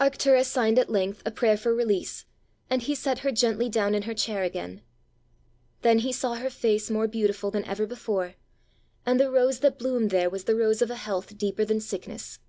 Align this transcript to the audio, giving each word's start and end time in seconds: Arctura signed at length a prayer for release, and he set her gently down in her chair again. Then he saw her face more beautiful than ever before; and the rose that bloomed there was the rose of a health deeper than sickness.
Arctura 0.00 0.44
signed 0.44 0.76
at 0.76 0.90
length 0.90 1.22
a 1.24 1.30
prayer 1.30 1.56
for 1.56 1.72
release, 1.72 2.24
and 2.68 2.82
he 2.82 2.96
set 2.96 3.20
her 3.20 3.30
gently 3.30 3.68
down 3.68 3.94
in 3.94 4.02
her 4.02 4.12
chair 4.12 4.42
again. 4.42 4.82
Then 5.82 6.00
he 6.00 6.10
saw 6.10 6.34
her 6.34 6.50
face 6.50 6.90
more 6.90 7.06
beautiful 7.06 7.52
than 7.52 7.64
ever 7.64 7.86
before; 7.86 8.34
and 9.06 9.20
the 9.20 9.30
rose 9.30 9.60
that 9.60 9.78
bloomed 9.78 10.10
there 10.10 10.30
was 10.30 10.46
the 10.46 10.56
rose 10.56 10.82
of 10.82 10.90
a 10.90 10.96
health 10.96 11.38
deeper 11.38 11.64
than 11.64 11.78
sickness. 11.78 12.40